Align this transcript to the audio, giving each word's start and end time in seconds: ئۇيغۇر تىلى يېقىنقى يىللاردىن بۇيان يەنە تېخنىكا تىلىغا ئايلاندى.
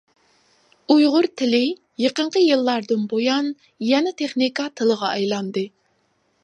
ئۇيغۇر 0.93 1.27
تىلى 1.41 1.59
يېقىنقى 2.05 2.43
يىللاردىن 2.45 3.05
بۇيان 3.13 3.53
يەنە 3.91 4.17
تېخنىكا 4.23 4.69
تىلىغا 4.81 5.13
ئايلاندى. 5.17 5.69